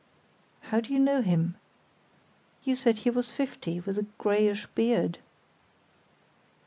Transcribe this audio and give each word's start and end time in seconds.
"How 0.71 0.79
do 0.79 0.91
you 0.91 0.97
know 0.99 1.21
him? 1.21 1.57
You 2.63 2.75
said 2.75 2.97
he 2.97 3.11
was 3.11 3.29
fifty, 3.29 3.81
with 3.81 3.99
a 3.99 4.07
greyish 4.17 4.65
beard." 4.73 5.19